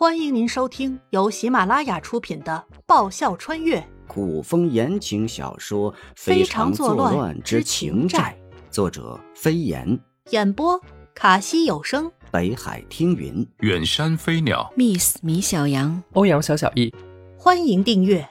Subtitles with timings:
[0.00, 8.34] 欢迎您收听由喜马拉雅出品的《爆笑穿越古风言情小说《非常常作乱乱之情债》，
[8.72, 10.00] 作者飞檐，
[10.30, 10.80] 演播
[11.14, 13.46] 卡西有声，北海听云。
[13.58, 16.90] 远山飞鸟，Miss 米小羊，欧阳小小易，
[17.36, 18.30] 欢迎订阅。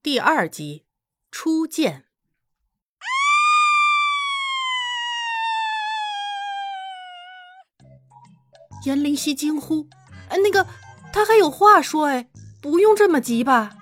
[0.00, 0.84] 第二集，
[1.32, 2.04] 初见。
[8.88, 9.86] 颜灵犀惊呼
[10.30, 10.66] ：“哎，那个，
[11.12, 12.30] 他还有话说，哎，
[12.62, 13.76] 不用这么急吧？”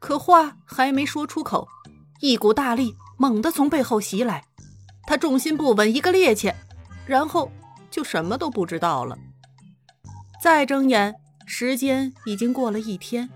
[0.00, 1.68] 可话还没说出口，
[2.20, 4.46] 一股大力猛地从背后袭来，
[5.06, 6.54] 他重心不稳，一个趔趄，
[7.06, 7.52] 然后
[7.90, 9.18] 就什么都不知道了。
[10.42, 13.28] 再睁眼，时间已经过了一天。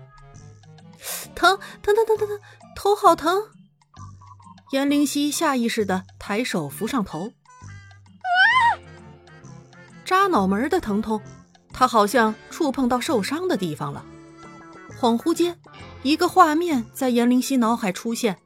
[1.35, 2.39] 疼疼疼疼疼疼，
[2.75, 3.43] 头好疼！
[4.71, 7.33] 颜灵犀下意识的抬手扶上头，
[10.29, 11.21] 脑门的疼痛，
[11.73, 14.05] 他好像触碰到受伤的地方了。
[14.99, 15.57] 恍惚间，
[16.03, 18.37] 一个画面在颜灵犀脑海出现，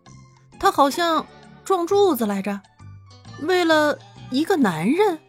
[0.59, 1.25] 他好像
[1.63, 2.61] 撞柱子来着，
[3.41, 3.97] 为了
[4.29, 5.19] 一个男人。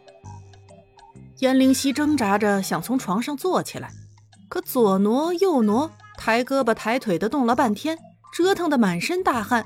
[1.41, 3.91] 颜灵犀挣扎着想从床上坐起来，
[4.49, 7.99] 可左挪右挪，抬胳膊抬腿的动了半天，
[8.33, 9.65] 折腾的满身大汗，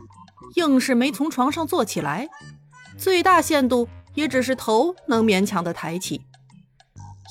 [0.55, 2.29] 硬是没从床上坐起来。
[2.97, 6.23] 最大限度也只是头能勉强的抬起，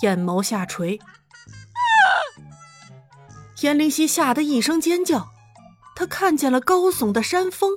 [0.02, 1.00] 眼眸下垂。
[3.62, 5.30] 颜灵犀吓得一声尖叫，
[5.96, 7.72] 他看见了高耸的山峰，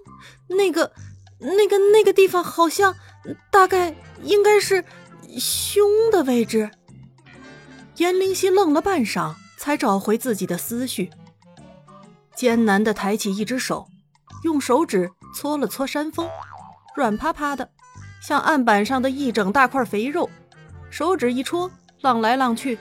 [0.48, 0.92] 那个、
[1.38, 2.94] 那个、那个地方好像，
[3.50, 4.84] 大概应该是
[5.38, 6.70] 胸的位置。
[7.96, 11.10] 颜灵犀愣了半晌，才找回自己的思绪，
[12.34, 13.88] 艰难地抬起一只手，
[14.44, 16.28] 用手指搓了搓山峰，
[16.94, 17.70] 软趴趴的，
[18.22, 20.28] 像案板上的一整大块肥肉。
[20.90, 22.78] 手指一戳，浪来浪去，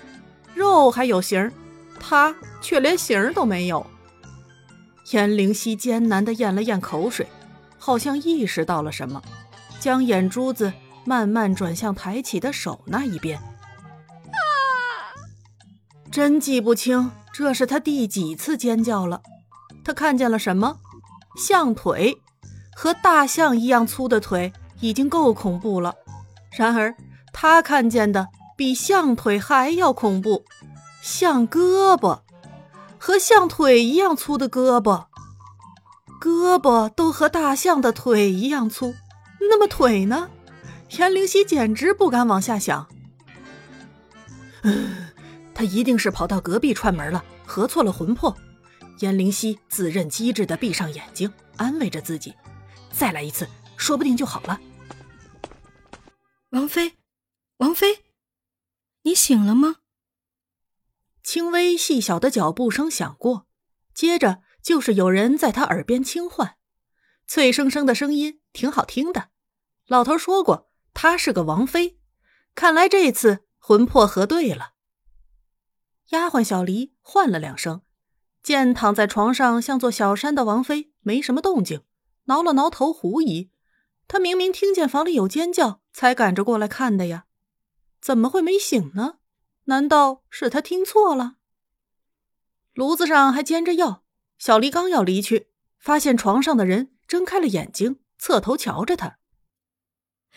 [0.53, 1.51] 肉还有形儿，
[1.99, 3.85] 他却连形儿都没有。
[5.11, 7.27] 颜灵犀艰难地咽了咽口水，
[7.77, 9.21] 好像意识到了什么，
[9.79, 10.71] 将眼珠子
[11.03, 13.37] 慢慢转向抬起的手那一边。
[13.37, 14.33] 啊
[16.11, 19.21] 真记不清这是他第几次尖叫了。
[19.83, 20.77] 他看见了什么？
[21.37, 22.17] 象腿，
[22.75, 25.95] 和大象一样粗的腿已经够恐怖了。
[26.51, 26.93] 然而
[27.31, 28.27] 他看见的
[28.59, 30.43] 比象腿还要恐怖，
[31.01, 32.19] 象胳膊，
[32.97, 35.05] 和象腿一样粗的胳膊，
[36.19, 38.93] 胳膊都和大象的腿一样粗，
[39.39, 40.29] 那么腿呢？
[40.97, 42.85] 颜灵犀简直不敢往下想。
[44.63, 45.07] 嗯，
[45.55, 48.35] 他一定是跑到隔壁串门了，合错了魂魄。
[48.99, 52.35] 颜灵犀自认机智的闭上眼睛，安慰着自己
[52.91, 54.59] ：“再来一次，说不定就好了。
[56.49, 56.91] 王妃，
[57.59, 57.99] 王妃，
[59.09, 59.77] 你醒了吗？”
[61.23, 63.47] 轻微细小的脚步声响过，
[63.93, 66.57] 接着就是有人在他耳边轻唤，
[67.25, 69.29] 脆生生的声音挺好听的。
[69.87, 71.99] 老头说过，她是个王妃，
[72.53, 74.73] 看来这次魂魄合对了。
[76.09, 77.81] 丫鬟小黎唤了两声。
[78.41, 81.83] 见躺在床上像座小山的王妃没什么动静，
[82.25, 83.51] 挠了挠头，狐疑：
[84.07, 87.25] 她明明听见房里有尖叫，才赶着过来看的呀，
[88.01, 89.19] 怎么会没醒呢？
[89.65, 91.35] 难道是他听错了？
[92.73, 94.03] 炉子上还煎着药，
[94.37, 99.19] 小黎刚要离去，发现床上的人睁开了眼睛，侧头瞧着他。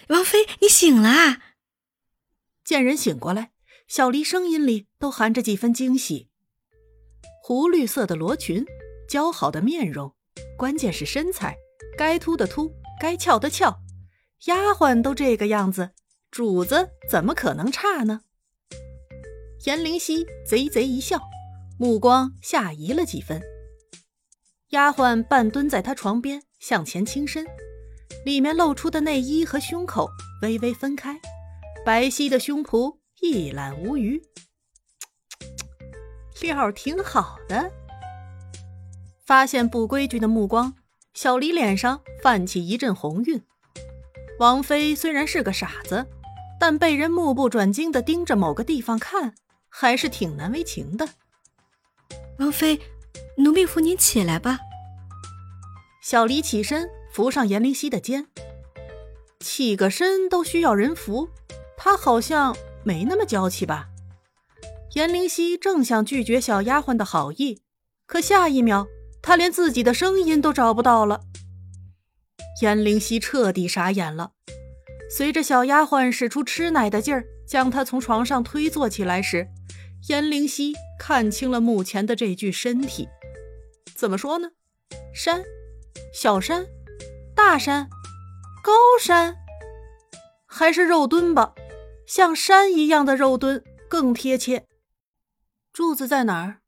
[0.08, 1.42] 王妃，你醒了啊！
[2.64, 3.52] 见人醒过来，
[3.86, 6.28] 小黎声音里都含着几分惊喜。
[7.42, 8.66] 湖绿色的罗裙，
[9.08, 10.14] 姣好的面容，
[10.56, 11.56] 关键是身材，
[11.96, 13.80] 该凸的凸，该翘的翘。
[14.46, 15.92] 丫鬟都这个样子，
[16.32, 18.22] 主子怎么可能差呢？
[19.66, 21.20] 颜灵犀贼贼一笑，
[21.78, 23.42] 目光下移了几分。
[24.70, 27.46] 丫鬟半蹲在他床边，向前倾身，
[28.24, 30.08] 里面露出的内衣和胸口
[30.40, 31.20] 微微分开，
[31.84, 34.22] 白皙的胸脯一览无余。
[36.40, 37.70] 料挺好的。
[39.26, 40.74] 发现不规矩的目光，
[41.12, 43.42] 小黎脸上泛起一阵红晕。
[44.38, 46.06] 王妃虽然是个傻子，
[46.62, 49.34] 但被人目不转睛的盯着某个地方看，
[49.68, 51.08] 还是挺难为情的。
[52.38, 52.80] 王妃，
[53.36, 54.60] 奴婢扶您起来吧。
[56.04, 58.28] 小离起身扶上严灵犀的肩，
[59.40, 61.30] 起个身都需要人扶，
[61.76, 63.88] 她好像没那么娇气吧？
[64.92, 67.60] 严灵犀正想拒绝小丫鬟的好意，
[68.06, 68.86] 可下一秒，
[69.20, 71.22] 她连自己的声音都找不到了。
[72.60, 74.30] 严灵犀彻底傻眼了。
[75.14, 79.46] 随着小丫鬟使出吃奶的劲儿，将他从床上推坐起来时，
[80.08, 83.10] 颜灵溪看清了目前的这具身体。
[83.94, 84.52] 怎么说呢？
[85.14, 85.44] 山，
[86.14, 86.66] 小山，
[87.36, 87.90] 大山，
[88.62, 89.36] 高山，
[90.46, 91.52] 还是肉墩吧？
[92.06, 94.66] 像山一样的肉墩更贴切。
[95.74, 96.62] 柱子在哪儿？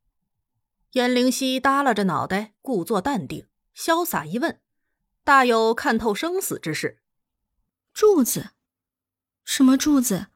[0.93, 4.61] 颜灵溪耷拉着脑袋，故作淡定，潇洒一问，
[5.25, 6.99] 大有看透生死之势。
[7.95, 8.51] 柱子？
[9.45, 10.27] 什么柱子？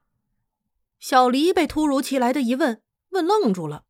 [1.00, 3.84] 小黎被突如其来的一问问愣住了，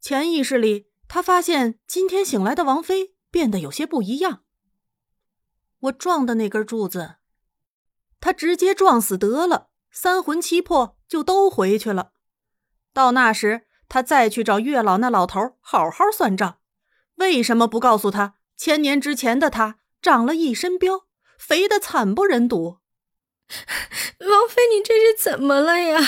[0.00, 4.44] 潜意识里他发现今天醒来的王妃变得有些不一样。
[5.78, 7.16] 我撞的那根柱子，
[8.18, 12.12] 他直接撞死得了，三魂七魄就都回去了。
[12.94, 13.66] 到那时。
[13.88, 16.58] 他再去找月老那老头好好算账，
[17.18, 21.04] 为什么不告诉他，千年之前的他长了一身膘，
[21.38, 22.78] 肥的惨不忍睹？
[24.20, 26.00] 王妃，你这是怎么了呀？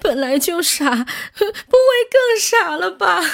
[0.00, 1.06] 本来就傻，不会
[2.10, 3.22] 更傻了吧？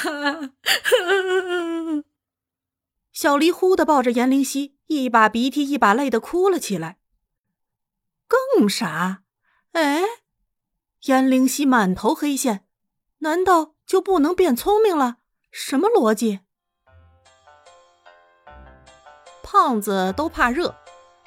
[3.12, 6.98] 小黎忽的抱着颜灵溪，一把鼻涕一把泪的哭了起来。
[8.28, 9.22] 更傻？
[9.72, 10.02] 哎，
[11.04, 12.66] 颜灵溪满头黑线。
[13.20, 15.16] 难道就不能变聪明了？
[15.50, 16.40] 什么逻辑？
[19.42, 20.76] 胖子都怕热，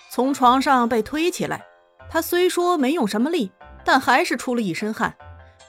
[0.09, 1.65] 从床上被推起来，
[2.11, 3.51] 他虽说没用什么力，
[3.85, 5.15] 但还是出了一身汗，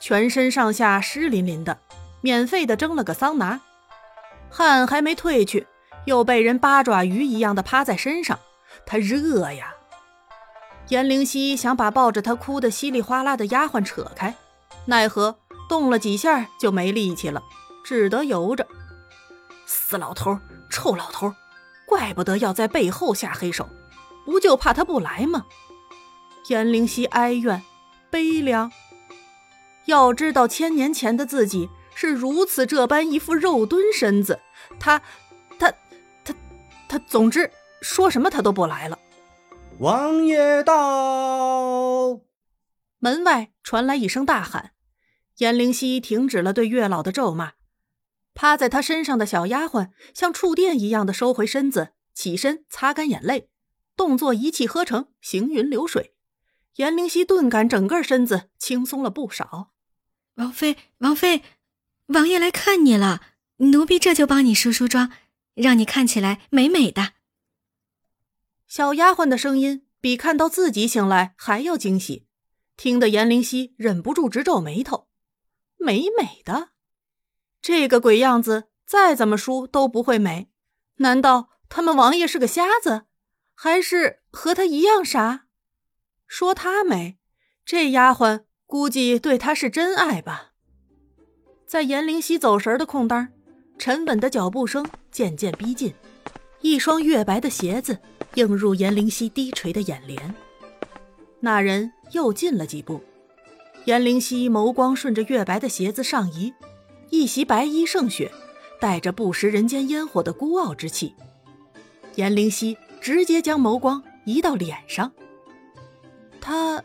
[0.00, 1.78] 全身上下湿淋淋的，
[2.20, 3.60] 免费的蒸了个桑拿，
[4.50, 5.68] 汗还没退去，
[6.04, 8.36] 又被人八爪鱼一样的趴在身上，
[8.84, 9.72] 他热呀！
[10.88, 14.34] 颜灵溪想把抱着他哭得稀里哗啦的丫鬟扯开，
[14.86, 15.38] 奈何。
[15.68, 17.42] 动了几下就没力气了，
[17.82, 18.66] 只得由着。
[19.64, 21.32] 死老头，臭老头，
[21.86, 23.66] 怪不得要在背后下黑手，
[24.26, 25.46] 不就怕他不来吗？
[26.48, 27.62] 颜灵溪哀怨、
[28.10, 28.70] 悲凉。
[29.86, 34.40] 要知道千年前的自己是如此这般一副肉墩身子，
[34.78, 35.02] 他、
[35.58, 35.72] 他、
[36.24, 36.34] 他、
[36.88, 37.50] 他，总之
[37.80, 38.98] 说什么他都不来了。
[39.78, 42.20] 王爷到！
[42.98, 44.72] 门外传来一声大喊。
[45.38, 47.54] 颜灵溪停止了对月老的咒骂，
[48.34, 53.48] 趴在他身上的小丫鬟像触电一样的收回身子，起身擦干眼泪，
[53.96, 56.14] 动作一气呵成，行云流水。
[56.76, 59.72] 颜灵溪顿感整个身子轻松了不少。
[60.36, 61.42] 王妃，王妃，
[62.06, 63.20] 王爷来看你了，
[63.58, 65.12] 奴婢这就帮你梳梳妆，
[65.54, 67.12] 让你看起来美美的。
[68.66, 72.26] 小丫鬟的声音比看到自己醒来还要惊喜，
[72.76, 75.08] 听得严灵溪忍不住直皱眉头。
[75.76, 76.70] 美美的，
[77.60, 80.50] 这个鬼样子再怎么梳都不会美。
[80.96, 83.06] 难道他们王爷是个瞎子，
[83.54, 85.46] 还是和他一样傻？
[86.32, 87.18] 说他美，
[87.62, 90.52] 这丫鬟估计对他是真爱吧。
[91.66, 93.28] 在颜灵溪走神的空当，
[93.78, 95.92] 沉稳的脚步声渐渐逼近，
[96.62, 97.98] 一双月白的鞋子
[98.36, 100.34] 映入颜灵溪低垂的眼帘。
[101.40, 103.02] 那人又近了几步。
[103.84, 106.54] 颜灵溪眸光顺着月白的鞋子上移，
[107.10, 108.32] 一袭白衣胜雪，
[108.80, 111.14] 带着不食人间烟火的孤傲之气。
[112.14, 115.12] 颜灵溪直接将眸光移到脸上。
[116.42, 116.82] 他，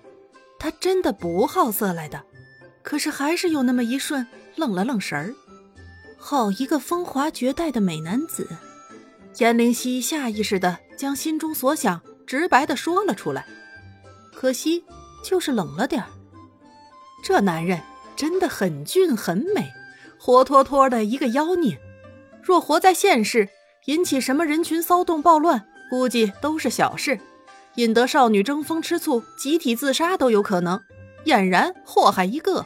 [0.57, 2.23] 他真的不好色来的，
[2.83, 4.25] 可是还是有那么一瞬
[4.55, 5.33] 愣了愣神儿。
[6.17, 8.47] 好一个风华绝代的美男子！
[9.39, 13.45] 颜灵溪下意识的将心中所想直白的说了出来，
[14.33, 14.83] 可惜
[15.23, 16.07] 就是冷了点儿。
[17.23, 17.81] 这男人
[18.15, 19.71] 真的很俊很美，
[20.19, 21.79] 活脱脱的一个妖孽。
[22.41, 23.49] 若活在现世，
[23.85, 27.17] 引起什么人群骚动暴乱，估计都是小事；
[27.77, 30.81] 引得少女争风吃醋、集体自杀都有可能，
[31.25, 32.65] 俨然祸害一个。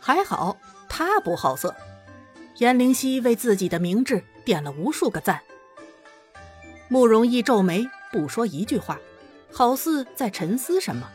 [0.00, 0.56] 还好
[0.88, 1.74] 他不好色。
[2.56, 5.42] 颜灵溪为自己的明智点了无数个赞。
[6.88, 8.98] 慕容易皱眉，不说一句话，
[9.52, 11.10] 好似在沉思什么。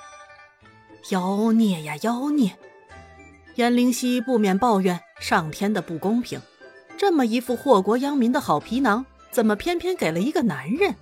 [1.10, 2.58] 妖孽呀，妖孽！
[3.54, 6.38] 颜灵溪不免抱怨上天的不公平。
[6.98, 10.94] 这么一副祸国殃民的好皮囊，怎么偏偏给了一个男人？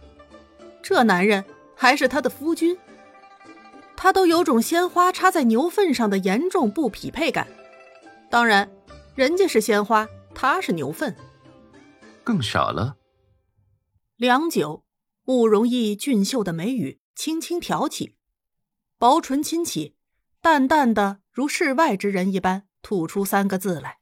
[0.89, 2.79] 这男人还是他的夫君，
[3.97, 7.49] 他都有种鲜花插在牛粪上的严重不匹配感。
[8.31, 8.71] 当然，
[9.17, 11.17] 人家是鲜花，他是牛粪。
[12.23, 12.99] 更傻了。
[14.15, 14.85] 良久，
[15.25, 18.15] 慕容易俊秀的眉宇轻轻挑起，
[18.97, 19.97] 薄唇轻启。
[20.41, 23.99] 淡淡的，如世外之人一般，吐出三个字来。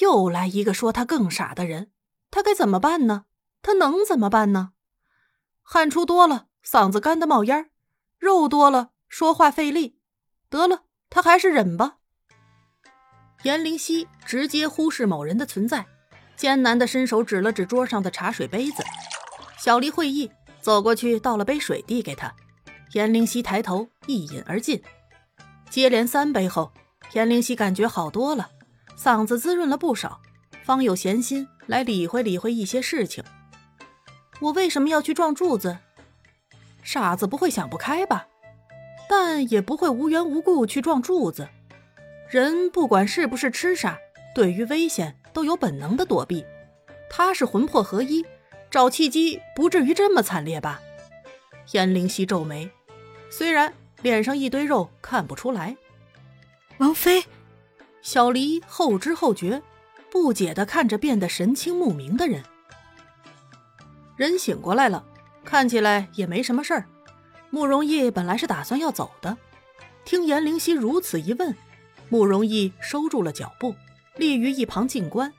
[0.00, 1.90] 又来一个说他更傻的人，
[2.30, 3.26] 他该怎么办呢？
[3.60, 4.70] 他能怎么办呢？
[5.66, 7.70] 汗出多了，嗓子干的冒烟
[8.18, 9.98] 肉多了，说话费力。
[10.50, 11.96] 得了，他还是忍吧。
[13.42, 15.86] 颜灵溪直接忽视某人的存在，
[16.36, 18.84] 艰难的伸手指了指桌上的茶水杯子。
[19.58, 20.30] 小黎会意，
[20.60, 22.32] 走过去倒了杯水递给他。
[22.92, 24.80] 颜灵溪抬头一饮而尽。
[25.70, 26.72] 接连三杯后，
[27.14, 28.50] 颜灵溪感觉好多了，
[28.96, 30.20] 嗓子滋润了不少，
[30.62, 33.24] 方有闲心来理会理会一些事情。
[34.40, 35.78] 我为什么要去撞柱子？
[36.82, 38.26] 傻子不会想不开吧？
[39.08, 41.48] 但也不会无缘无故去撞柱子。
[42.28, 43.98] 人不管是不是痴傻，
[44.34, 46.44] 对于危险都有本能的躲避。
[47.08, 48.24] 他是魂魄合一，
[48.70, 50.80] 找契机不至于这么惨烈吧？
[51.72, 52.70] 颜灵溪皱眉，
[53.30, 53.72] 虽然
[54.02, 55.76] 脸上一堆肉看不出来。
[56.78, 57.24] 王妃，
[58.02, 59.62] 小黎后知后觉，
[60.10, 62.42] 不解地看着变得神清目明的人。
[64.16, 65.04] 人醒过来了，
[65.44, 66.86] 看起来也没什么事儿。
[67.50, 69.36] 慕容易本来是打算要走的，
[70.04, 71.54] 听颜灵溪如此一问。
[72.08, 73.74] 慕容易收住了脚步，
[74.16, 75.32] 立于一旁静观。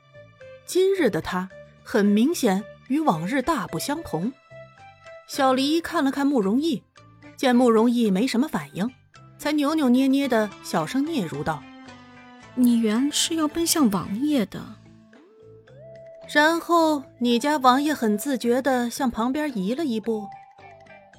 [0.66, 1.48] 今日的他
[1.84, 4.32] 很明显与往日大不相同。
[5.26, 6.82] 小黎看了看慕容易，
[7.36, 8.90] 见慕容易没什么反应，
[9.38, 11.62] 才扭扭捏捏的小声嗫嚅道
[12.56, 14.60] ：“你原是要奔向王爷的。”
[16.32, 20.26] 然后你家王爷很自觉的向旁边移了一步。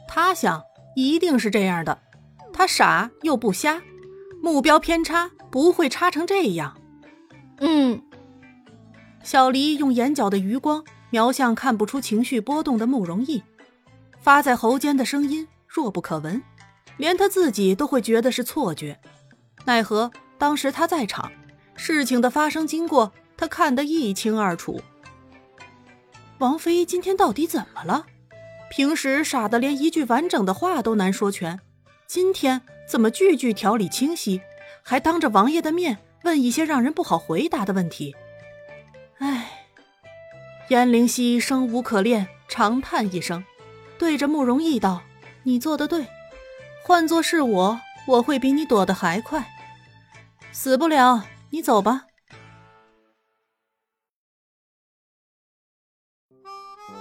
[0.08, 0.64] 他想，
[0.96, 2.00] 一定是这样的。
[2.52, 3.82] 他傻又不瞎，
[4.42, 5.32] 目标偏差。
[5.50, 6.78] 不会差成这样。
[7.60, 8.02] 嗯，
[9.24, 13.42] 小黎用眼角的余光瞄向看不出情绪波动的慕容易，
[14.20, 16.44] 发在喉间的声音弱不可闻，
[16.98, 19.00] 连他自己都会觉得是错觉。
[19.66, 21.32] 奈何当时他在场，
[21.76, 24.80] 事情的发生经过他看得一清二楚。
[26.40, 28.06] 王妃今天到底怎么了？
[28.70, 31.60] 平时傻的连一句完整的话都难说全，
[32.06, 34.42] 今天怎么句句条理清晰？
[34.84, 38.16] 还当着王爷的面问一些让人不好回答的问题，
[39.18, 39.66] 唉，
[40.70, 43.44] 燕灵溪生无可恋，长叹一声，
[43.98, 45.02] 对着慕容逸道
[45.44, 46.06] ：“你做的对，
[46.84, 49.48] 换做是我，我会比你躲得还快。
[50.52, 52.06] 死不了，你走吧。”